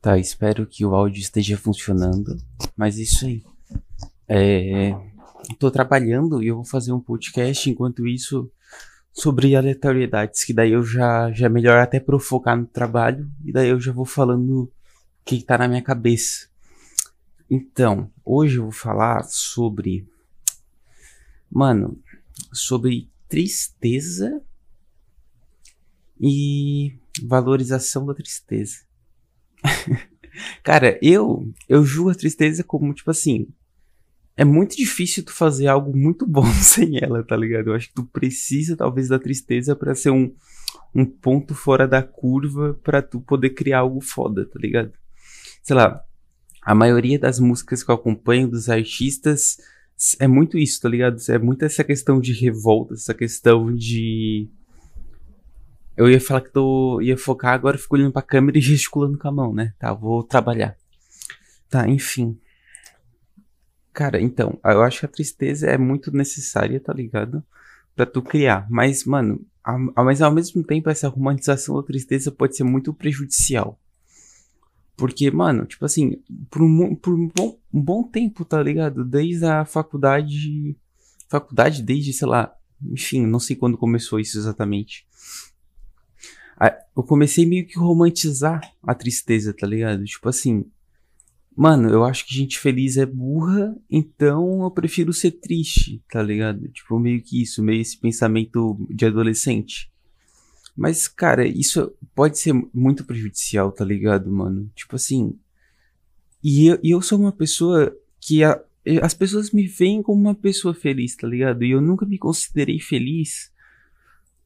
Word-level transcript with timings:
Tá, 0.00 0.18
espero 0.18 0.66
que 0.66 0.84
o 0.84 0.94
áudio 0.94 1.20
esteja 1.20 1.56
funcionando. 1.56 2.36
Mas 2.76 2.98
isso 2.98 3.26
aí. 3.26 3.42
É, 4.28 4.94
tô 5.58 5.70
trabalhando 5.70 6.42
e 6.42 6.48
eu 6.48 6.56
vou 6.56 6.64
fazer 6.64 6.92
um 6.92 7.00
podcast 7.00 7.70
enquanto 7.70 8.06
isso 8.06 8.50
sobre 9.12 9.56
aleatoriedades, 9.56 10.44
que 10.44 10.52
daí 10.52 10.72
eu 10.72 10.82
já, 10.82 11.32
já 11.32 11.46
é 11.46 11.48
melhor 11.48 11.78
até 11.78 12.04
eu 12.06 12.18
focar 12.18 12.56
no 12.56 12.66
trabalho, 12.66 13.30
e 13.42 13.50
daí 13.50 13.70
eu 13.70 13.80
já 13.80 13.90
vou 13.90 14.04
falando 14.04 14.64
o 14.64 14.72
que 15.24 15.42
tá 15.42 15.56
na 15.56 15.66
minha 15.66 15.82
cabeça. 15.82 16.48
Então, 17.50 18.10
hoje 18.24 18.58
eu 18.58 18.64
vou 18.64 18.72
falar 18.72 19.22
sobre. 19.24 20.06
Mano, 21.50 21.98
sobre 22.52 23.08
tristeza 23.28 24.42
e 26.20 26.98
valorização 27.22 28.04
da 28.04 28.14
tristeza. 28.14 28.85
Cara, 30.62 30.98
eu 31.02 31.50
eu 31.68 31.84
julgo 31.84 32.10
a 32.10 32.14
tristeza 32.14 32.62
como 32.62 32.92
tipo 32.92 33.10
assim, 33.10 33.48
é 34.36 34.44
muito 34.44 34.76
difícil 34.76 35.24
tu 35.24 35.32
fazer 35.32 35.66
algo 35.66 35.96
muito 35.96 36.26
bom 36.28 36.46
sem 36.46 37.02
ela, 37.02 37.22
tá 37.22 37.36
ligado? 37.36 37.68
Eu 37.70 37.74
acho 37.74 37.88
que 37.88 37.94
tu 37.94 38.04
precisa 38.04 38.76
talvez 38.76 39.08
da 39.08 39.18
tristeza 39.18 39.74
para 39.74 39.94
ser 39.94 40.10
um 40.10 40.32
um 40.94 41.04
ponto 41.04 41.54
fora 41.54 41.86
da 41.86 42.02
curva 42.02 42.78
para 42.82 43.02
tu 43.02 43.20
poder 43.20 43.50
criar 43.50 43.80
algo 43.80 44.00
foda, 44.00 44.46
tá 44.46 44.58
ligado? 44.58 44.92
Sei 45.62 45.76
lá, 45.76 46.02
a 46.62 46.74
maioria 46.74 47.18
das 47.18 47.38
músicas 47.38 47.82
que 47.82 47.90
eu 47.90 47.94
acompanho 47.94 48.48
dos 48.48 48.68
artistas 48.68 49.58
é 50.18 50.26
muito 50.26 50.58
isso, 50.58 50.80
tá 50.80 50.88
ligado? 50.88 51.16
É 51.28 51.38
muito 51.38 51.64
essa 51.64 51.84
questão 51.84 52.20
de 52.20 52.32
revolta, 52.32 52.94
essa 52.94 53.14
questão 53.14 53.74
de 53.74 54.48
eu 55.96 56.10
ia 56.10 56.20
falar 56.20 56.42
que 56.42 56.52
tô, 56.52 57.00
ia 57.00 57.16
focar, 57.16 57.54
agora 57.54 57.78
fico 57.78 57.94
olhando 57.96 58.12
pra 58.12 58.20
câmera 58.22 58.58
e 58.58 58.60
gesticulando 58.62 59.16
com 59.18 59.28
a 59.28 59.32
mão, 59.32 59.54
né? 59.54 59.72
Tá, 59.78 59.92
vou 59.94 60.22
trabalhar. 60.22 60.76
Tá, 61.70 61.88
enfim. 61.88 62.38
Cara, 63.92 64.20
então, 64.20 64.58
eu 64.62 64.82
acho 64.82 65.00
que 65.00 65.06
a 65.06 65.08
tristeza 65.08 65.66
é 65.66 65.78
muito 65.78 66.14
necessária, 66.14 66.78
tá 66.78 66.92
ligado? 66.92 67.42
Pra 67.94 68.04
tu 68.04 68.20
criar. 68.20 68.66
Mas, 68.68 69.04
mano, 69.04 69.40
a, 69.64 69.78
mas 70.04 70.20
ao 70.20 70.30
mesmo 70.30 70.62
tempo, 70.62 70.90
essa 70.90 71.08
romantização 71.08 71.76
da 71.76 71.82
tristeza 71.82 72.30
pode 72.30 72.56
ser 72.56 72.64
muito 72.64 72.92
prejudicial. 72.92 73.80
Porque, 74.98 75.30
mano, 75.30 75.64
tipo 75.64 75.84
assim, 75.84 76.22
por 76.50 76.62
um, 76.62 76.94
por 76.94 77.14
um, 77.14 77.28
bom, 77.34 77.58
um 77.72 77.82
bom 77.82 78.02
tempo, 78.02 78.44
tá 78.44 78.62
ligado? 78.62 79.02
Desde 79.02 79.46
a 79.46 79.64
faculdade. 79.64 80.76
Faculdade, 81.28 81.82
desde, 81.82 82.12
sei 82.12 82.28
lá. 82.28 82.54
Enfim, 82.82 83.26
não 83.26 83.40
sei 83.40 83.56
quando 83.56 83.78
começou 83.78 84.20
isso 84.20 84.38
exatamente 84.38 85.06
eu 86.96 87.02
comecei 87.02 87.44
meio 87.44 87.66
que 87.66 87.78
romantizar 87.78 88.60
a 88.82 88.94
tristeza, 88.94 89.52
tá 89.52 89.66
ligado? 89.66 90.04
Tipo 90.04 90.28
assim, 90.28 90.64
mano, 91.54 91.88
eu 91.90 92.04
acho 92.04 92.26
que 92.26 92.34
gente 92.34 92.58
feliz 92.58 92.96
é 92.96 93.04
burra, 93.04 93.76
então 93.90 94.62
eu 94.62 94.70
prefiro 94.70 95.12
ser 95.12 95.32
triste, 95.32 96.02
tá 96.10 96.22
ligado? 96.22 96.68
Tipo, 96.68 96.98
meio 96.98 97.22
que 97.22 97.42
isso, 97.42 97.62
meio 97.62 97.80
esse 97.80 97.98
pensamento 97.98 98.76
de 98.90 99.04
adolescente. 99.04 99.90
Mas, 100.76 101.08
cara, 101.08 101.46
isso 101.46 101.92
pode 102.14 102.38
ser 102.38 102.52
muito 102.72 103.04
prejudicial, 103.04 103.72
tá 103.72 103.84
ligado, 103.84 104.30
mano? 104.30 104.70
Tipo 104.74 104.96
assim. 104.96 105.38
E 106.44 106.66
eu, 106.66 106.78
e 106.82 106.90
eu 106.90 107.00
sou 107.00 107.18
uma 107.18 107.32
pessoa 107.32 107.96
que 108.20 108.44
a, 108.44 108.62
as 109.02 109.14
pessoas 109.14 109.50
me 109.50 109.66
veem 109.66 110.02
como 110.02 110.20
uma 110.20 110.34
pessoa 110.34 110.74
feliz, 110.74 111.16
tá 111.16 111.26
ligado? 111.26 111.64
E 111.64 111.70
eu 111.70 111.80
nunca 111.80 112.04
me 112.04 112.18
considerei 112.18 112.78
feliz 112.78 113.50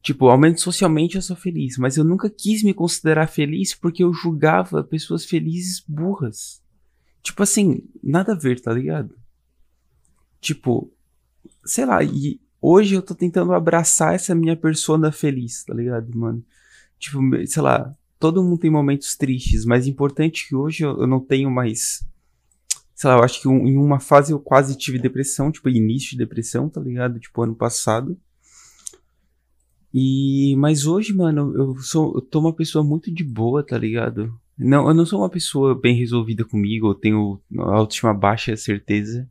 Tipo, 0.01 0.29
ao 0.29 0.37
menos 0.37 0.61
socialmente 0.61 1.15
eu 1.15 1.21
sou 1.21 1.35
feliz, 1.35 1.77
mas 1.77 1.95
eu 1.95 2.03
nunca 2.03 2.29
quis 2.29 2.63
me 2.63 2.73
considerar 2.73 3.27
feliz 3.27 3.75
porque 3.75 4.03
eu 4.03 4.11
julgava 4.11 4.83
pessoas 4.83 5.25
felizes 5.25 5.83
burras. 5.87 6.61
Tipo 7.21 7.43
assim, 7.43 7.83
nada 8.01 8.33
a 8.33 8.35
ver, 8.35 8.59
tá 8.59 8.73
ligado? 8.73 9.15
Tipo, 10.39 10.91
sei 11.63 11.85
lá, 11.85 12.03
e 12.03 12.41
hoje 12.59 12.95
eu 12.95 13.01
tô 13.01 13.13
tentando 13.13 13.53
abraçar 13.53 14.15
essa 14.15 14.33
minha 14.33 14.57
persona 14.57 15.11
feliz, 15.11 15.63
tá 15.63 15.73
ligado, 15.73 16.17
mano? 16.17 16.43
Tipo, 16.97 17.19
sei 17.45 17.61
lá, 17.61 17.95
todo 18.19 18.43
mundo 18.43 18.59
tem 18.59 18.71
momentos 18.71 19.15
tristes, 19.15 19.65
mas 19.65 19.85
importante 19.85 20.47
que 20.47 20.55
hoje 20.55 20.83
eu, 20.83 21.01
eu 21.01 21.07
não 21.07 21.19
tenho 21.19 21.51
mais. 21.51 22.03
Sei 22.95 23.07
lá, 23.07 23.17
eu 23.17 23.23
acho 23.23 23.41
que 23.41 23.47
um, 23.47 23.67
em 23.67 23.77
uma 23.77 23.99
fase 23.99 24.31
eu 24.31 24.39
quase 24.39 24.75
tive 24.75 24.97
depressão, 24.97 25.51
tipo, 25.51 25.69
início 25.69 26.11
de 26.11 26.17
depressão, 26.17 26.69
tá 26.69 26.81
ligado? 26.81 27.19
Tipo, 27.19 27.43
ano 27.43 27.55
passado. 27.55 28.19
E 29.93 30.55
mas 30.57 30.85
hoje, 30.85 31.13
mano, 31.13 31.53
eu 31.55 31.77
sou 31.79 32.15
eu 32.15 32.21
tô 32.21 32.39
uma 32.39 32.53
pessoa 32.53 32.83
muito 32.83 33.11
de 33.11 33.23
boa, 33.23 33.65
tá 33.65 33.77
ligado? 33.77 34.33
Não, 34.57 34.87
eu 34.87 34.93
não 34.93 35.05
sou 35.05 35.19
uma 35.19 35.29
pessoa 35.29 35.73
bem 35.73 35.95
resolvida 35.95 36.45
comigo, 36.45 36.89
eu 36.89 36.95
tenho 36.95 37.41
autoestima 37.57 38.13
baixa, 38.13 38.55
certeza. 38.55 39.27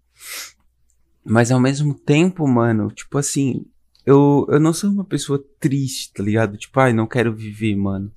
Mas 1.24 1.50
ao 1.50 1.60
mesmo 1.60 1.94
tempo, 1.94 2.46
mano, 2.48 2.90
tipo 2.90 3.16
assim, 3.16 3.64
eu, 4.04 4.46
eu 4.50 4.58
não 4.58 4.72
sou 4.72 4.90
uma 4.90 5.04
pessoa 5.04 5.42
triste, 5.58 6.12
tá 6.12 6.22
ligado? 6.22 6.56
Tipo, 6.56 6.80
ai, 6.80 6.92
não 6.92 7.06
quero 7.06 7.34
viver, 7.34 7.76
mano. 7.76 8.10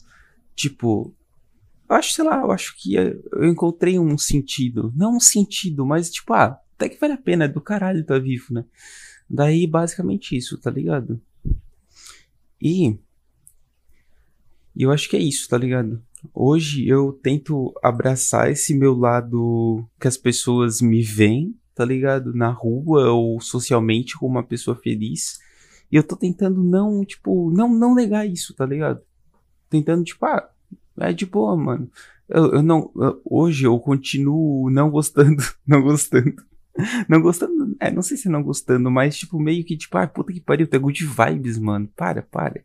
Tipo, 0.56 1.14
eu 1.90 1.96
acho, 1.96 2.14
sei 2.14 2.24
lá, 2.24 2.42
eu 2.42 2.52
acho 2.52 2.76
que 2.78 2.96
eu 2.96 3.46
encontrei 3.46 4.00
um 4.00 4.18
sentido. 4.18 4.92
Não 4.96 5.18
um 5.18 5.20
sentido, 5.20 5.86
mas 5.86 6.10
tipo, 6.10 6.34
ah, 6.34 6.60
até 6.76 6.90
que 6.90 7.00
vale 7.00 7.14
a 7.14 7.18
pena, 7.18 7.46
é 7.46 7.48
do 7.48 7.62
caralho 7.62 8.04
tá 8.04 8.18
vivo, 8.18 8.54
né? 8.54 8.66
Daí, 9.30 9.68
basicamente 9.68 10.36
isso, 10.36 10.58
tá 10.58 10.72
ligado? 10.72 11.22
E 12.64 12.98
eu 14.74 14.90
acho 14.90 15.10
que 15.10 15.18
é 15.18 15.20
isso, 15.20 15.50
tá 15.50 15.58
ligado? 15.58 16.02
Hoje 16.34 16.88
eu 16.88 17.12
tento 17.12 17.74
abraçar 17.84 18.50
esse 18.50 18.74
meu 18.74 18.96
lado 18.96 19.86
que 20.00 20.08
as 20.08 20.16
pessoas 20.16 20.80
me 20.80 21.02
veem, 21.02 21.60
tá 21.76 21.84
ligado? 21.84 22.34
Na 22.34 22.50
rua 22.50 23.12
ou 23.12 23.42
socialmente 23.42 24.18
como 24.18 24.36
uma 24.36 24.44
pessoa 24.44 24.78
feliz. 24.78 25.40
E 25.92 25.98
eu 25.98 26.04
tô 26.04 26.16
tentando 26.16 26.64
não, 26.64 27.04
tipo, 27.04 27.52
não, 27.52 27.68
não 27.68 27.94
negar 27.94 28.26
isso, 28.26 28.54
tá 28.56 28.66
ligado? 28.66 29.02
Tentando, 29.70 30.06
tipo, 30.06 30.26
ah, 30.26 30.50
é 31.02 31.12
de 31.12 31.26
boa, 31.26 31.58
mano. 31.58 31.92
Eu, 32.30 32.54
eu 32.54 32.64
não. 32.64 32.90
Eu, 32.96 33.22
hoje 33.26 33.66
eu 33.66 33.78
continuo 33.78 34.70
não 34.70 34.90
gostando, 34.90 35.44
não 35.68 35.82
gostando 35.82 36.34
não 37.08 37.22
gostando, 37.22 37.76
é, 37.80 37.92
não 37.92 38.02
sei 38.02 38.18
se 38.18 38.30
não 38.30 38.42
gostando, 38.42 38.90
mas 38.90 39.18
tipo, 39.18 39.40
meio 39.40 39.64
que 39.64 39.78
tipo, 39.78 39.98
ah, 39.98 40.08
puta 40.08 40.34
que 40.34 40.42
pariu, 40.42 40.68
tem 40.68 40.80
good 40.80 41.06
vibes, 41.06 41.58
mano. 41.58 41.88
Para, 41.96 42.22
para. 42.22 42.64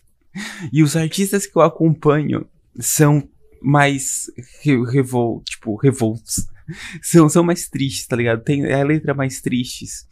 e 0.72 0.82
os 0.82 0.96
artistas 0.96 1.46
que 1.46 1.56
eu 1.56 1.62
acompanho 1.62 2.46
são 2.78 3.28
mais 3.62 4.30
revol, 4.62 5.42
tipo, 5.44 5.76
revoltos. 5.76 6.46
São, 7.02 7.28
são 7.28 7.42
mais 7.42 7.68
tristes, 7.68 8.06
tá 8.06 8.14
ligado? 8.14 8.44
Tem 8.44 8.64
é 8.64 8.80
a 8.80 8.84
letra 8.84 9.12
mais 9.12 9.40
tristes. 9.40 10.06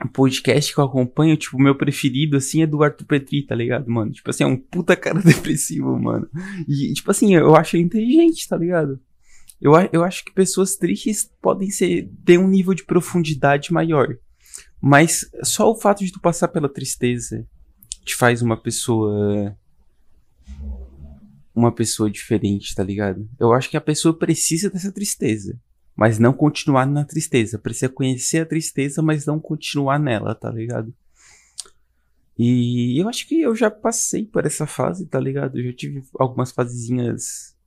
O 0.00 0.08
podcast 0.08 0.72
que 0.72 0.78
eu 0.78 0.84
acompanho, 0.84 1.36
tipo, 1.36 1.60
meu 1.60 1.74
preferido, 1.74 2.36
assim, 2.36 2.62
é 2.62 2.66
do 2.66 2.80
Arthur 2.80 3.04
Petri, 3.04 3.44
tá 3.44 3.56
ligado, 3.56 3.90
mano? 3.90 4.12
Tipo 4.12 4.30
assim, 4.30 4.44
é 4.44 4.46
um 4.46 4.56
puta 4.56 4.94
cara 4.94 5.18
depressivo, 5.20 5.98
mano. 5.98 6.28
E, 6.68 6.92
tipo 6.92 7.10
assim, 7.10 7.34
eu 7.34 7.56
acho 7.56 7.76
inteligente, 7.76 8.46
tá 8.46 8.56
ligado? 8.56 9.00
Eu, 9.60 9.72
eu 9.92 10.04
acho 10.04 10.24
que 10.24 10.32
pessoas 10.32 10.76
tristes 10.76 11.30
podem 11.42 11.70
ser 11.70 12.10
ter 12.24 12.38
um 12.38 12.46
nível 12.46 12.74
de 12.74 12.84
profundidade 12.84 13.72
maior. 13.72 14.16
Mas 14.80 15.28
só 15.42 15.70
o 15.70 15.74
fato 15.74 16.04
de 16.04 16.12
tu 16.12 16.20
passar 16.20 16.48
pela 16.48 16.68
tristeza 16.68 17.44
te 18.04 18.14
faz 18.14 18.40
uma 18.40 18.56
pessoa. 18.56 19.56
Uma 21.54 21.72
pessoa 21.72 22.08
diferente, 22.08 22.74
tá 22.74 22.84
ligado? 22.84 23.28
Eu 23.38 23.52
acho 23.52 23.68
que 23.68 23.76
a 23.76 23.80
pessoa 23.80 24.16
precisa 24.16 24.70
dessa 24.70 24.92
tristeza. 24.92 25.58
Mas 25.96 26.16
não 26.20 26.32
continuar 26.32 26.86
na 26.86 27.04
tristeza. 27.04 27.58
Precisa 27.58 27.88
conhecer 27.88 28.38
a 28.38 28.46
tristeza, 28.46 29.02
mas 29.02 29.26
não 29.26 29.40
continuar 29.40 29.98
nela, 29.98 30.36
tá 30.36 30.48
ligado? 30.48 30.94
E 32.38 32.96
eu 33.02 33.08
acho 33.08 33.26
que 33.26 33.40
eu 33.40 33.52
já 33.56 33.68
passei 33.68 34.24
por 34.24 34.46
essa 34.46 34.64
fase, 34.64 35.06
tá 35.06 35.18
ligado? 35.18 35.58
Eu 35.58 35.64
já 35.64 35.72
tive 35.72 36.04
algumas 36.16 36.52
fasezinhas 36.52 37.57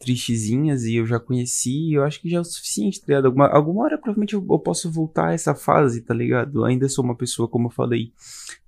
tristezinhas 0.00 0.84
e 0.84 0.96
eu 0.96 1.06
já 1.06 1.20
conheci, 1.20 1.92
eu 1.92 2.02
acho 2.02 2.20
que 2.20 2.28
já 2.28 2.38
é 2.38 2.40
o 2.40 2.44
suficiente, 2.44 3.00
tá 3.00 3.06
ligado? 3.08 3.26
Alguma, 3.26 3.46
alguma 3.48 3.84
hora 3.84 3.98
provavelmente 3.98 4.34
eu, 4.34 4.44
eu, 4.50 4.58
posso 4.58 4.90
voltar 4.90 5.28
a 5.28 5.32
essa 5.34 5.54
fase, 5.54 6.00
tá 6.00 6.14
ligado? 6.14 6.60
Eu 6.60 6.64
ainda 6.64 6.88
sou 6.88 7.04
uma 7.04 7.14
pessoa, 7.14 7.46
como 7.46 7.68
eu 7.68 7.70
falei, 7.70 8.10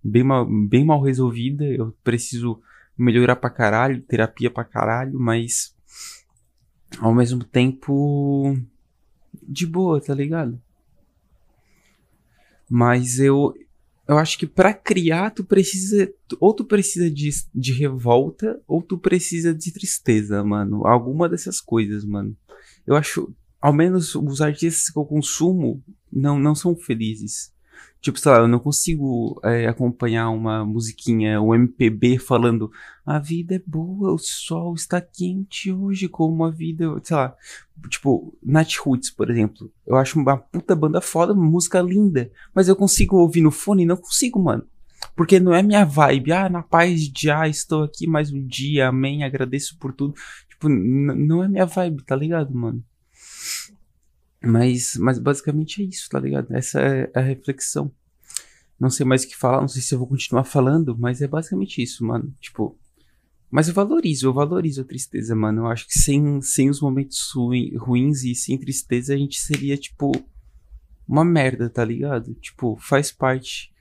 bem 0.04 0.22
mal, 0.22 0.46
bem 0.46 0.84
mal 0.84 1.00
resolvida, 1.00 1.64
eu 1.64 1.94
preciso 2.04 2.60
melhorar 2.96 3.36
pra 3.36 3.48
caralho, 3.48 4.02
terapia 4.02 4.50
pra 4.50 4.62
caralho, 4.62 5.18
mas 5.18 5.74
ao 7.00 7.14
mesmo 7.14 7.42
tempo 7.42 8.54
de 9.42 9.66
boa, 9.66 10.00
tá 10.02 10.14
ligado? 10.14 10.60
Mas 12.68 13.18
eu, 13.18 13.54
eu 14.06 14.18
acho 14.18 14.38
que 14.38 14.46
para 14.46 14.74
criar 14.74 15.30
tu 15.30 15.44
precisa 15.44 16.12
ou 16.40 16.52
tu 16.52 16.64
precisa 16.64 17.10
de, 17.10 17.30
de 17.54 17.72
revolta 17.72 18.60
ou 18.66 18.82
tu 18.82 18.98
precisa 18.98 19.54
de 19.54 19.72
tristeza, 19.72 20.42
mano. 20.42 20.86
Alguma 20.86 21.28
dessas 21.28 21.60
coisas, 21.60 22.04
mano. 22.04 22.36
Eu 22.86 22.96
acho, 22.96 23.32
ao 23.60 23.72
menos 23.72 24.14
os 24.14 24.40
artistas 24.40 24.90
que 24.90 24.98
eu 24.98 25.04
consumo 25.04 25.82
não 26.12 26.38
não 26.38 26.54
são 26.54 26.74
felizes. 26.74 27.51
Tipo, 28.00 28.18
sei 28.18 28.32
lá, 28.32 28.38
eu 28.38 28.48
não 28.48 28.58
consigo 28.58 29.40
é, 29.44 29.66
acompanhar 29.68 30.28
uma 30.30 30.64
musiquinha, 30.64 31.40
um 31.40 31.54
MPB 31.54 32.18
falando 32.18 32.70
a 33.04 33.18
vida 33.18 33.56
é 33.56 33.62
boa, 33.64 34.12
o 34.12 34.18
sol 34.18 34.74
está 34.74 35.00
quente 35.00 35.72
hoje, 35.72 36.08
como 36.08 36.44
a 36.44 36.50
vida, 36.50 36.86
sei 37.02 37.16
lá. 37.16 37.34
Tipo, 37.88 38.36
Nat 38.42 38.76
Roots, 38.78 39.10
por 39.10 39.30
exemplo. 39.30 39.70
Eu 39.86 39.96
acho 39.96 40.18
uma 40.18 40.36
puta 40.36 40.74
banda 40.74 41.00
foda, 41.00 41.34
música 41.34 41.80
linda. 41.80 42.30
Mas 42.54 42.68
eu 42.68 42.76
consigo 42.76 43.16
ouvir 43.16 43.40
no 43.40 43.50
fone? 43.50 43.84
Não 43.84 43.96
consigo, 43.96 44.40
mano. 44.40 44.64
Porque 45.16 45.40
não 45.40 45.52
é 45.54 45.62
minha 45.62 45.84
vibe. 45.84 46.32
Ah, 46.32 46.48
na 46.48 46.62
paz 46.62 47.08
de 47.08 47.30
ah, 47.30 47.48
estou 47.48 47.82
aqui 47.82 48.06
mais 48.06 48.32
um 48.32 48.46
dia, 48.46 48.88
amém, 48.88 49.24
agradeço 49.24 49.76
por 49.78 49.92
tudo. 49.92 50.14
Tipo, 50.48 50.68
não 50.68 51.42
é 51.42 51.48
minha 51.48 51.66
vibe, 51.66 52.04
tá 52.04 52.14
ligado, 52.14 52.54
mano? 52.54 52.84
Mas, 54.44 54.96
mas 54.96 55.18
basicamente 55.18 55.82
é 55.82 55.86
isso, 55.86 56.08
tá 56.08 56.18
ligado? 56.18 56.52
Essa 56.52 56.80
é 56.80 57.10
a 57.14 57.20
reflexão. 57.20 57.92
Não 58.78 58.90
sei 58.90 59.06
mais 59.06 59.22
o 59.22 59.28
que 59.28 59.36
falar, 59.36 59.60
não 59.60 59.68
sei 59.68 59.80
se 59.80 59.94
eu 59.94 59.98
vou 59.98 60.08
continuar 60.08 60.44
falando, 60.44 60.96
mas 60.98 61.22
é 61.22 61.28
basicamente 61.28 61.80
isso, 61.80 62.04
mano. 62.04 62.34
Tipo, 62.40 62.76
mas 63.52 63.68
eu 63.68 63.74
valorizo, 63.74 64.26
eu 64.26 64.32
valorizo 64.32 64.80
a 64.80 64.84
tristeza, 64.84 65.36
mano. 65.36 65.62
Eu 65.62 65.66
acho 65.66 65.86
que 65.86 65.98
sem, 65.98 66.40
sem 66.40 66.70
os 66.70 66.80
momentos 66.80 67.30
ruim, 67.34 67.76
ruins 67.76 68.24
e 68.24 68.34
sem 68.34 68.58
tristeza 68.58 69.14
a 69.14 69.16
gente 69.16 69.38
seria, 69.38 69.76
tipo, 69.76 70.10
uma 71.06 71.24
merda, 71.24 71.68
tá 71.68 71.84
ligado? 71.84 72.34
Tipo, 72.34 72.76
faz 72.80 73.12
parte. 73.12 73.71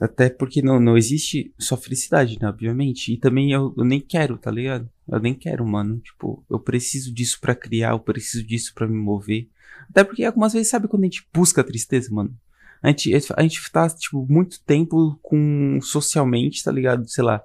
Até 0.00 0.28
porque 0.28 0.60
não, 0.60 0.80
não 0.80 0.96
existe 0.96 1.54
só 1.58 1.76
felicidade, 1.76 2.38
né? 2.40 2.48
Obviamente. 2.48 3.12
E 3.12 3.16
também 3.16 3.52
eu, 3.52 3.72
eu 3.76 3.84
nem 3.84 4.00
quero, 4.00 4.36
tá 4.36 4.50
ligado? 4.50 4.88
Eu 5.08 5.20
nem 5.20 5.34
quero, 5.34 5.64
mano. 5.66 5.98
Tipo, 6.00 6.44
eu 6.50 6.58
preciso 6.58 7.12
disso 7.14 7.38
para 7.40 7.54
criar, 7.54 7.90
eu 7.92 8.00
preciso 8.00 8.44
disso 8.44 8.72
para 8.74 8.88
me 8.88 8.96
mover. 8.96 9.48
Até 9.88 10.02
porque 10.02 10.24
algumas 10.24 10.52
vezes, 10.52 10.68
sabe 10.68 10.88
quando 10.88 11.02
a 11.02 11.06
gente 11.06 11.26
busca 11.32 11.60
a 11.60 11.64
tristeza, 11.64 12.12
mano? 12.12 12.34
A 12.82 12.88
gente, 12.88 13.14
a 13.34 13.42
gente 13.42 13.72
tá, 13.72 13.88
tipo, 13.88 14.26
muito 14.28 14.60
tempo 14.62 15.18
com 15.22 15.78
socialmente, 15.80 16.62
tá 16.62 16.72
ligado? 16.72 17.08
Sei 17.08 17.24
lá. 17.24 17.42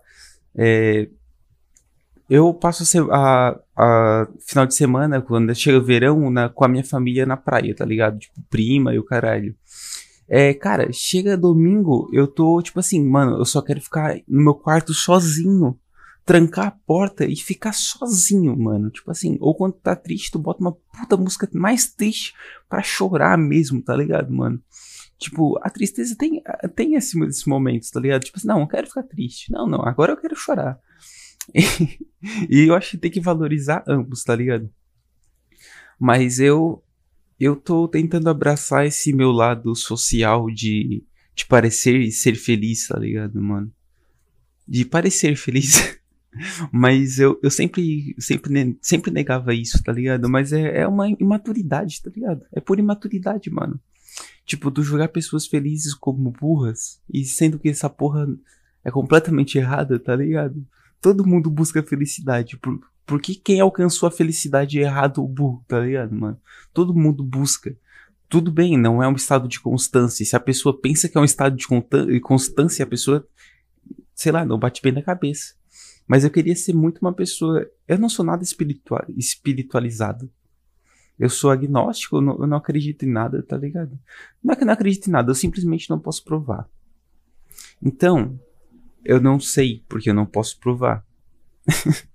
É, 0.56 1.08
eu 2.30 2.54
passo 2.54 2.84
a, 3.12 3.60
a, 3.76 4.28
final 4.46 4.66
de 4.68 4.76
semana, 4.76 5.22
quando 5.22 5.54
chega 5.56 5.78
o 5.78 5.84
verão, 5.84 6.30
na, 6.30 6.50
com 6.50 6.66
a 6.66 6.68
minha 6.68 6.84
família 6.84 7.26
na 7.26 7.38
praia, 7.38 7.76
tá 7.76 7.86
ligado? 7.86 8.20
Tipo, 8.20 8.42
prima 8.50 8.94
e 8.94 9.00
o 9.00 9.04
caralho. 9.04 9.56
É, 10.30 10.54
cara, 10.54 10.92
chega 10.94 11.36
domingo, 11.36 12.08
eu 12.14 12.28
tô, 12.28 12.62
tipo 12.62 12.80
assim, 12.80 13.04
mano, 13.04 13.38
eu 13.38 13.46
só 13.46 13.62
quero 13.62 13.82
ficar 13.82 14.16
no 14.28 14.44
meu 14.44 14.54
quarto 14.54 14.94
sozinho 14.94 15.78
trancar 16.24 16.68
a 16.68 16.72
porta 16.72 17.26
e 17.26 17.36
ficar 17.36 17.74
sozinho, 17.74 18.56
mano. 18.56 18.92
Tipo 18.92 19.10
assim, 19.10 19.36
ou 19.42 19.56
quando 19.56 19.74
tá 19.74 19.96
triste, 19.96 20.30
tu 20.30 20.38
bota 20.38 20.62
uma 20.62 20.72
puta 20.72 21.18
música 21.18 21.50
mais 21.52 21.92
triste 21.92 22.36
para 22.70 22.84
chorar 22.84 23.36
mesmo, 23.36 23.82
tá 23.82 23.96
ligado, 23.96 24.32
mano? 24.32 24.62
Tipo, 25.18 25.60
a 25.64 25.72
tristeza 25.72 26.16
tem, 26.16 26.44
tem 26.76 26.94
esse, 26.94 27.20
esses 27.24 27.46
momentos, 27.46 27.90
tá 27.90 28.00
ligado? 28.00 28.24
Tipo 28.24 28.38
assim, 28.38 28.48
não, 28.48 28.62
eu 28.62 28.68
quero 28.68 28.86
ficar 28.86 29.02
triste. 29.02 29.52
Não, 29.52 29.66
não, 29.66 29.82
agora 29.82 30.12
eu 30.12 30.18
quero 30.18 30.36
chorar. 30.36 30.80
E, 31.52 31.64
e 32.48 32.68
eu 32.68 32.76
acho 32.76 32.92
que 32.92 32.98
tem 33.00 33.10
que 33.10 33.20
valorizar 33.20 33.84
ambos, 33.88 34.24
tá 34.24 34.36
ligado? 34.36 34.70
Mas 36.00 36.40
eu 36.40 36.84
eu 37.40 37.56
tô 37.56 37.88
tentando 37.88 38.30
abraçar 38.30 38.86
esse 38.86 39.14
meu 39.14 39.32
lado 39.32 39.76
social 39.76 40.48
de, 40.52 41.04
de 41.34 41.46
parecer 41.46 42.12
ser 42.12 42.36
feliz, 42.36 42.88
tá 42.88 43.00
ligado, 43.00 43.42
mano? 43.42 43.72
De 44.68 44.84
parecer 44.86 45.36
feliz. 45.36 45.98
Mas 46.72 47.18
eu, 47.18 47.40
eu 47.42 47.50
sempre, 47.50 48.16
sempre, 48.20 48.78
sempre 48.82 49.12
negava 49.12 49.54
isso, 49.54 49.82
tá 49.84 49.92
ligado? 49.92 50.30
Mas 50.30 50.54
é, 50.54 50.82
é 50.82 50.88
uma 50.88 51.10
imaturidade, 51.10 52.02
tá 52.04 52.12
ligado? 52.14 52.46
É 52.52 52.60
por 52.60 52.78
imaturidade, 52.78 53.50
mano. 53.50 53.80
Tipo, 54.46 54.70
tu 54.70 54.84
julgar 54.84 55.10
pessoas 55.10 55.48
felizes 55.48 55.94
como 55.94 56.32
burras, 56.32 57.00
e 57.12 57.24
sendo 57.24 57.58
que 57.58 57.70
essa 57.70 57.90
porra 57.90 58.28
é 58.84 58.92
completamente 58.92 59.58
errada, 59.58 60.00
tá 60.00 60.16
ligado? 60.16 60.66
Todo 61.02 61.26
mundo 61.26 61.50
busca 61.50 61.82
felicidade. 61.84 62.58
Por, 62.58 62.80
porque 63.10 63.34
quem 63.34 63.60
alcançou 63.60 64.06
a 64.06 64.12
felicidade 64.12 64.78
errado 64.78 65.24
o 65.24 65.28
burro, 65.28 65.66
tá 65.68 65.80
ligado, 65.80 66.14
mano? 66.14 66.40
Todo 66.72 66.94
mundo 66.94 67.24
busca. 67.24 67.76
Tudo 68.30 68.52
bem, 68.52 68.78
não 68.78 69.02
é 69.02 69.08
um 69.08 69.16
estado 69.16 69.48
de 69.48 69.60
constância. 69.60 70.24
Se 70.24 70.36
a 70.36 70.40
pessoa 70.40 70.80
pensa 70.80 71.10
que 71.10 71.18
é 71.18 71.22
um 71.22 71.26
estado 71.26 71.56
de 71.56 71.66
constância, 72.22 72.84
a 72.84 72.88
pessoa, 72.88 73.28
sei 74.14 74.32
lá, 74.32 74.46
não 74.46 74.60
bate 74.60 74.80
bem 74.84 74.92
na 74.92 75.02
cabeça. 75.02 75.56
Mas 76.08 76.24
eu 76.24 76.30
queria 76.30 76.56
ser 76.56 76.76
muito 76.76 77.00
uma 77.00 77.12
pessoa. 77.12 77.68
Eu 77.88 77.98
não 77.98 78.10
sou 78.10 78.24
nada 78.24 78.44
espiritual, 78.44 79.04
espiritualizado. 79.18 80.30
Eu 81.18 81.32
sou 81.32 81.50
agnóstico, 81.50 82.18
eu 82.18 82.22
não, 82.22 82.38
eu 82.38 82.46
não 82.46 82.58
acredito 82.58 83.08
em 83.08 83.12
nada, 83.12 83.42
tá 83.42 83.58
ligado? 83.58 83.98
Não 84.44 84.54
é 84.54 84.56
que 84.56 84.62
eu 84.62 84.68
não 84.68 84.74
acredito 84.74 85.08
em 85.08 85.12
nada, 85.12 85.32
eu 85.32 85.36
simplesmente 85.36 85.90
não 85.90 85.98
posso 85.98 86.24
provar. 86.24 86.70
Então, 87.82 88.40
eu 89.04 89.20
não 89.20 89.40
sei, 89.40 89.84
porque 89.90 90.12
eu 90.12 90.14
não 90.14 90.28
posso 90.28 90.60
provar. 90.60 91.04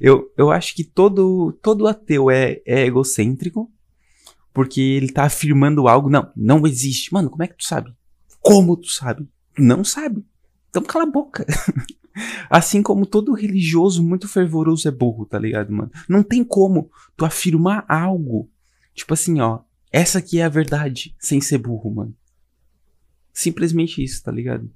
eu, 0.00 0.32
eu 0.36 0.50
acho 0.50 0.74
que 0.74 0.84
todo, 0.84 1.52
todo 1.62 1.86
ateu 1.86 2.30
é, 2.30 2.60
é 2.66 2.84
egocêntrico, 2.86 3.70
porque 4.52 4.80
ele 4.80 5.10
tá 5.10 5.24
afirmando 5.24 5.88
algo. 5.88 6.10
Não, 6.10 6.30
não 6.36 6.66
existe. 6.66 7.12
Mano, 7.12 7.30
como 7.30 7.42
é 7.42 7.46
que 7.46 7.56
tu 7.56 7.64
sabe? 7.64 7.92
Como 8.40 8.76
tu 8.76 8.88
sabe? 8.88 9.28
Não 9.58 9.84
sabe. 9.84 10.24
Então 10.70 10.82
cala 10.82 11.04
a 11.04 11.10
boca. 11.10 11.46
Assim 12.50 12.82
como 12.82 13.06
todo 13.06 13.32
religioso 13.32 14.02
muito 14.02 14.26
fervoroso 14.26 14.88
é 14.88 14.90
burro, 14.90 15.24
tá 15.26 15.38
ligado, 15.38 15.72
mano? 15.72 15.90
Não 16.08 16.22
tem 16.22 16.42
como 16.42 16.90
tu 17.16 17.24
afirmar 17.24 17.84
algo, 17.88 18.50
tipo 18.92 19.14
assim, 19.14 19.40
ó, 19.40 19.60
essa 19.92 20.18
aqui 20.18 20.40
é 20.40 20.44
a 20.44 20.48
verdade, 20.48 21.14
sem 21.18 21.40
ser 21.40 21.58
burro, 21.58 21.94
mano. 21.94 22.16
Simplesmente 23.32 24.02
isso, 24.02 24.22
tá 24.22 24.32
ligado? 24.32 24.68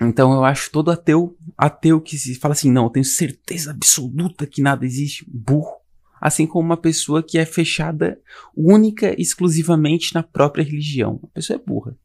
Então 0.00 0.32
eu 0.32 0.44
acho 0.44 0.70
todo 0.70 0.90
ateu, 0.90 1.36
ateu 1.56 2.00
que 2.00 2.16
se 2.16 2.36
fala 2.36 2.52
assim, 2.52 2.70
não, 2.70 2.84
eu 2.84 2.90
tenho 2.90 3.04
certeza 3.04 3.72
absoluta 3.72 4.46
que 4.46 4.62
nada 4.62 4.86
existe, 4.86 5.24
burro. 5.28 5.76
Assim 6.20 6.46
como 6.46 6.66
uma 6.66 6.76
pessoa 6.76 7.22
que 7.22 7.38
é 7.38 7.44
fechada 7.44 8.20
única 8.56 9.14
exclusivamente 9.20 10.14
na 10.14 10.22
própria 10.22 10.64
religião. 10.64 11.20
A 11.22 11.26
pessoa 11.28 11.56
é 11.56 11.64
burra. 11.64 11.96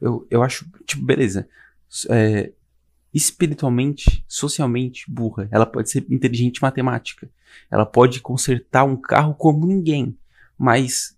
Eu, 0.00 0.26
eu 0.30 0.42
acho, 0.42 0.66
tipo, 0.84 1.02
beleza. 1.04 1.48
É, 2.10 2.52
espiritualmente, 3.12 4.24
socialmente 4.26 5.10
burra. 5.10 5.48
Ela 5.50 5.64
pode 5.64 5.90
ser 5.90 6.04
inteligente 6.10 6.58
em 6.58 6.62
matemática. 6.62 7.30
Ela 7.70 7.86
pode 7.86 8.20
consertar 8.20 8.84
um 8.84 8.96
carro 8.96 9.34
como 9.34 9.66
ninguém. 9.66 10.16
Mas 10.58 11.16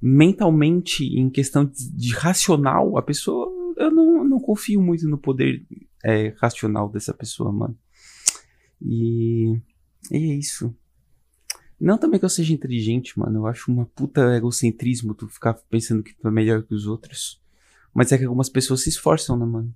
mentalmente, 0.00 1.04
em 1.04 1.30
questão 1.30 1.64
de, 1.64 1.90
de 1.90 2.12
racional, 2.14 2.98
a 2.98 3.02
pessoa. 3.02 3.50
Eu 3.76 3.90
não, 3.90 4.24
não 4.24 4.40
confio 4.40 4.80
muito 4.80 5.08
no 5.08 5.18
poder 5.18 5.64
é, 6.04 6.34
racional 6.38 6.88
dessa 6.88 7.14
pessoa, 7.14 7.52
mano. 7.52 7.78
E, 8.80 9.60
e 10.10 10.16
é 10.16 10.34
isso. 10.34 10.74
Não 11.80 11.98
também 11.98 12.18
que 12.18 12.24
eu 12.24 12.30
seja 12.30 12.52
inteligente, 12.52 13.18
mano. 13.18 13.40
Eu 13.40 13.46
acho 13.46 13.70
uma 13.70 13.86
puta 13.86 14.36
egocentrismo 14.36 15.14
tu 15.14 15.28
ficar 15.28 15.54
pensando 15.68 16.02
que 16.02 16.14
tu 16.14 16.28
é 16.28 16.30
melhor 16.30 16.62
que 16.62 16.74
os 16.74 16.86
outros. 16.86 17.42
Mas 17.92 18.10
é 18.12 18.18
que 18.18 18.24
algumas 18.24 18.48
pessoas 18.48 18.82
se 18.82 18.88
esforçam, 18.88 19.36
né, 19.36 19.44
mano? 19.44 19.74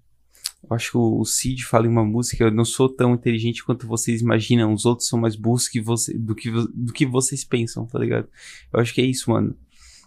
Eu 0.63 0.75
acho 0.75 0.91
que 0.91 0.99
o 0.99 1.25
Cid 1.25 1.65
fala 1.65 1.87
em 1.87 1.91
uma 1.91 2.05
música, 2.05 2.45
eu 2.45 2.51
não 2.51 2.65
sou 2.65 2.89
tão 2.89 3.15
inteligente 3.15 3.65
quanto 3.65 3.87
vocês 3.87 4.21
imaginam, 4.21 4.73
os 4.73 4.85
outros 4.85 5.09
são 5.09 5.19
mais 5.19 5.37
burros 5.37 5.69
que 5.69 5.81
você, 5.81 6.17
do, 6.19 6.35
que, 6.35 6.51
do 6.51 6.93
que 6.93 7.07
vocês 7.07 7.45
pensam, 7.45 7.87
tá 7.87 7.99
ligado? 7.99 8.29
Eu 8.73 8.81
acho 8.81 8.93
que 8.93 9.01
é 9.01 9.05
isso, 9.05 9.31
mano. 9.31 9.57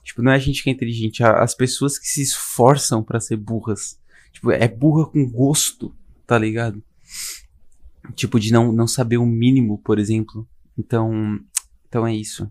Tipo, 0.03 0.21
não 0.21 0.31
é 0.31 0.35
a 0.35 0.39
gente 0.39 0.63
que 0.63 0.69
é 0.69 0.73
inteligente, 0.73 1.23
as 1.23 1.53
pessoas 1.53 1.97
que 1.97 2.07
se 2.07 2.21
esforçam 2.21 3.03
para 3.03 3.19
ser 3.19 3.37
burras. 3.37 3.99
Tipo, 4.31 4.51
é 4.51 4.67
burra 4.67 5.05
com 5.05 5.29
gosto, 5.29 5.95
tá 6.25 6.37
ligado? 6.37 6.83
Tipo, 8.15 8.39
de 8.39 8.51
não, 8.51 8.71
não 8.71 8.87
saber 8.87 9.17
o 9.17 9.25
mínimo, 9.25 9.77
por 9.79 9.99
exemplo. 9.99 10.47
Então, 10.77 11.39
então 11.87 12.07
é 12.07 12.15
isso. 12.15 12.49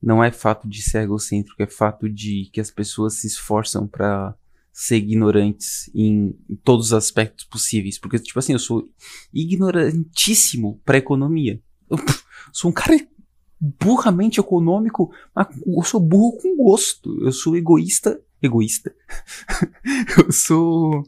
Não 0.00 0.22
é 0.22 0.30
fato 0.30 0.68
de 0.68 0.82
ser 0.82 1.02
egocêntrico, 1.02 1.62
é 1.62 1.66
fato 1.66 2.08
de 2.08 2.50
que 2.52 2.60
as 2.60 2.70
pessoas 2.70 3.14
se 3.14 3.26
esforçam 3.26 3.86
para 3.86 4.34
ser 4.72 4.96
ignorantes 4.96 5.90
em, 5.94 6.34
em, 6.48 6.56
todos 6.56 6.86
os 6.86 6.92
aspectos 6.92 7.44
possíveis. 7.44 7.98
Porque, 7.98 8.18
tipo 8.18 8.38
assim, 8.38 8.52
eu 8.52 8.58
sou 8.58 8.88
ignorantíssimo 9.32 10.80
pra 10.84 10.98
economia. 10.98 11.60
Eu 11.90 11.98
sou 12.52 12.70
um 12.70 12.74
cara 12.74 12.96
burramente 13.62 14.40
econômico, 14.40 15.12
mas 15.32 15.46
eu 15.64 15.82
sou 15.84 16.00
burro 16.00 16.36
com 16.38 16.56
gosto. 16.56 17.24
Eu 17.24 17.30
sou 17.30 17.56
egoísta. 17.56 18.20
Egoísta. 18.42 18.92
eu 20.18 20.32
sou 20.32 21.04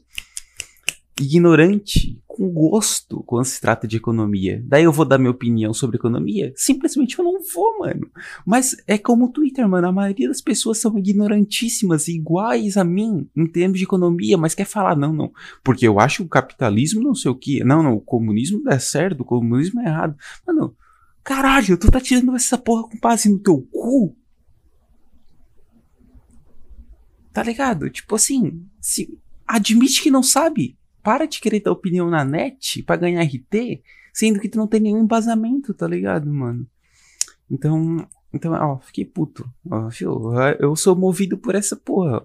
ignorante 1.20 2.20
com 2.26 2.48
gosto 2.48 3.22
quando 3.24 3.44
se 3.44 3.60
trata 3.60 3.88
de 3.88 3.96
economia. 3.96 4.62
Daí 4.66 4.84
eu 4.84 4.92
vou 4.92 5.04
dar 5.04 5.18
minha 5.18 5.30
opinião 5.30 5.72
sobre 5.74 5.96
economia? 5.96 6.52
Simplesmente 6.56 7.18
eu 7.18 7.24
não 7.24 7.40
vou, 7.42 7.78
mano. 7.80 8.08
Mas 8.46 8.76
é 8.86 8.96
como 8.98 9.26
o 9.26 9.32
Twitter, 9.32 9.68
mano. 9.68 9.88
A 9.88 9.92
maioria 9.92 10.28
das 10.28 10.40
pessoas 10.40 10.78
são 10.78 10.96
ignorantíssimas, 10.96 12.06
iguais 12.06 12.76
a 12.76 12.84
mim 12.84 13.28
em 13.36 13.46
termos 13.46 13.78
de 13.78 13.84
economia, 13.84 14.36
mas 14.36 14.54
quer 14.54 14.64
falar, 14.64 14.96
não, 14.96 15.12
não. 15.12 15.32
Porque 15.62 15.86
eu 15.86 15.98
acho 15.98 16.22
o 16.22 16.28
capitalismo 16.28 17.02
não 17.02 17.14
sei 17.14 17.30
o 17.30 17.36
que. 17.36 17.64
Não, 17.64 17.82
não, 17.82 17.94
o 17.94 18.00
comunismo 18.00 18.62
é 18.68 18.78
certo, 18.78 19.22
o 19.22 19.24
comunismo 19.24 19.80
é 19.80 19.86
errado. 19.86 20.16
Mano, 20.46 20.76
caralho, 21.24 21.78
tu 21.78 21.90
tá 21.90 22.00
tirando 22.00 22.36
essa 22.36 22.58
porra 22.58 22.88
com 22.88 22.98
base 22.98 23.28
no 23.28 23.38
teu 23.38 23.62
cu? 23.72 24.14
Tá 27.32 27.42
ligado? 27.42 27.90
Tipo 27.90 28.14
assim, 28.14 28.64
se 28.80 29.18
admite 29.46 30.02
que 30.02 30.10
não 30.10 30.22
sabe. 30.22 30.78
Para 31.02 31.26
de 31.26 31.40
querer 31.40 31.60
dar 31.60 31.72
opinião 31.72 32.08
na 32.08 32.24
net 32.24 32.82
para 32.82 32.96
ganhar 32.96 33.22
RT, 33.22 33.82
sendo 34.12 34.40
que 34.40 34.48
tu 34.48 34.56
não 34.56 34.66
tem 34.66 34.80
nenhum 34.80 35.02
embasamento, 35.02 35.74
tá 35.74 35.86
ligado, 35.86 36.32
mano? 36.32 36.66
Então, 37.50 38.06
então, 38.32 38.52
ó, 38.52 38.78
fiquei 38.78 39.04
puto. 39.04 39.48
Ó, 39.70 39.88
eu 40.58 40.74
sou 40.74 40.96
movido 40.96 41.36
por 41.36 41.54
essa 41.54 41.76
porra. 41.76 42.24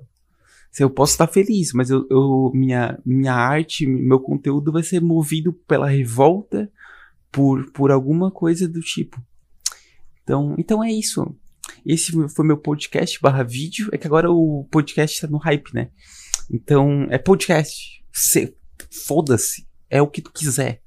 Eu 0.79 0.89
posso 0.89 1.13
estar 1.13 1.27
feliz, 1.27 1.74
mas 1.74 1.89
eu, 1.89 2.06
eu, 2.10 2.51
minha, 2.53 3.00
minha 3.06 3.34
arte, 3.34 3.86
meu 3.86 4.20
conteúdo 4.20 4.72
vai 4.72 4.84
ser 4.84 5.01
movido 5.01 5.51
pela 5.51 5.89
revolta, 5.89 6.72
por, 7.31 7.71
por 7.71 7.91
alguma 7.91 8.31
coisa 8.31 8.67
do 8.67 8.81
tipo. 8.81 9.21
Então, 10.24 10.55
então 10.57 10.83
é 10.83 10.91
isso. 10.91 11.25
Esse 11.86 12.12
foi 12.29 12.45
meu 12.45 12.57
podcast 12.57 13.19
barra 13.21 13.43
vídeo. 13.43 13.89
É 13.91 13.98
que 13.98 14.07
agora 14.07 14.31
o 14.31 14.67
podcast 14.71 15.21
tá 15.21 15.27
no 15.27 15.38
hype, 15.38 15.74
né? 15.74 15.91
Então, 16.51 17.07
é 17.09 17.17
podcast. 17.17 18.03
Foda-se. 19.05 19.67
É 19.89 20.01
o 20.01 20.07
que 20.07 20.21
tu 20.21 20.31
quiser. 20.31 20.83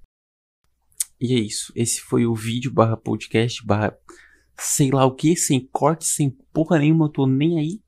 E 1.20 1.34
é 1.34 1.38
isso. 1.38 1.72
Esse 1.76 2.00
foi 2.00 2.26
o 2.26 2.34
vídeo 2.34 2.72
barra 2.72 2.96
podcast 2.96 3.64
barra 3.64 3.96
sei 4.58 4.90
lá 4.90 5.04
o 5.04 5.14
que, 5.14 5.36
sem 5.36 5.68
corte, 5.72 6.04
sem 6.04 6.30
porra 6.52 6.78
nenhuma, 6.78 7.06
eu 7.06 7.10
tô 7.10 7.26
nem 7.26 7.58
aí. 7.58 7.82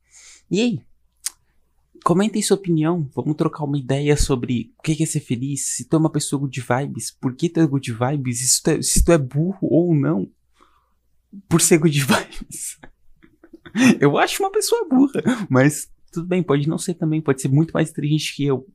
E 0.51 0.61
aí? 0.61 0.81
Comentem 2.05 2.43
sua 2.43 2.59
opinião, 2.59 3.11
vamos 3.15 3.35
trocar 3.35 3.65
uma 3.65 3.79
ideia 3.79 4.15
sobre 4.15 4.75
o 4.79 4.83
que 4.83 5.03
é 5.03 5.07
ser 5.07 5.21
feliz, 5.21 5.75
se 5.75 5.87
tu 5.87 5.97
é 5.97 5.99
uma 5.99 6.11
pessoa 6.11 6.39
good 6.39 6.61
vibes, 6.61 7.11
por 7.11 7.35
que 7.35 7.49
tu 7.49 7.61
é 7.61 7.67
good 7.67 7.91
vibes, 7.91 8.41
se 8.41 8.63
tu 8.63 8.71
é, 8.73 8.83
se 8.83 9.03
tu 9.03 9.11
é 9.11 9.17
burro 9.17 9.57
ou 9.63 9.95
não 9.95 10.31
por 11.49 11.63
ser 11.63 11.79
good 11.79 11.99
vibes. 12.05 12.79
eu 13.99 14.19
acho 14.19 14.43
uma 14.43 14.53
pessoa 14.53 14.87
burra, 14.87 15.23
mas 15.49 15.91
tudo 16.13 16.27
bem, 16.27 16.43
pode 16.43 16.69
não 16.69 16.77
ser 16.77 16.93
também, 16.93 17.23
pode 17.23 17.41
ser 17.41 17.49
muito 17.49 17.73
mais 17.73 17.89
inteligente 17.89 18.37
que 18.37 18.45
eu, 18.45 18.69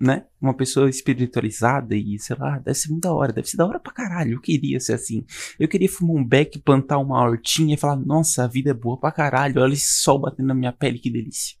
né? 0.00 0.24
Uma 0.40 0.52
pessoa 0.52 0.90
espiritualizada 0.90 1.94
e, 1.94 2.18
sei 2.18 2.34
lá, 2.36 2.58
deve 2.58 2.76
ser 2.76 2.88
muito 2.88 3.04
da 3.04 3.12
hora, 3.12 3.32
deve 3.32 3.48
ser 3.48 3.58
da 3.58 3.64
hora 3.64 3.78
pra 3.78 3.92
caralho. 3.92 4.32
Eu 4.32 4.40
queria 4.40 4.80
ser 4.80 4.94
assim. 4.94 5.24
Eu 5.56 5.68
queria 5.68 5.88
fumar 5.88 6.16
um 6.16 6.24
beck, 6.24 6.58
plantar 6.58 6.98
uma 6.98 7.22
hortinha 7.22 7.74
e 7.74 7.78
falar, 7.78 7.94
nossa, 7.96 8.42
a 8.42 8.48
vida 8.48 8.70
é 8.70 8.74
boa 8.74 8.98
pra 8.98 9.12
caralho, 9.12 9.62
olha 9.62 9.74
esse 9.74 10.02
sol 10.02 10.18
batendo 10.18 10.48
na 10.48 10.54
minha 10.54 10.72
pele, 10.72 10.98
que 10.98 11.08
delícia. 11.08 11.56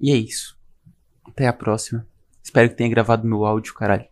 E 0.00 0.10
é 0.12 0.16
isso. 0.16 0.58
Até 1.24 1.46
a 1.46 1.52
próxima. 1.52 2.06
Espero 2.42 2.68
que 2.68 2.74
tenha 2.74 2.90
gravado 2.90 3.26
meu 3.26 3.44
áudio, 3.44 3.74
caralho. 3.74 4.09